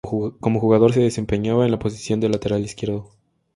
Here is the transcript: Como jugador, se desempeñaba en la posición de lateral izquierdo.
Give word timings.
Como 0.39 0.59
jugador, 0.59 0.93
se 0.93 0.99
desempeñaba 1.01 1.63
en 1.63 1.69
la 1.69 1.77
posición 1.77 2.19
de 2.19 2.27
lateral 2.29 2.63
izquierdo. 2.65 3.11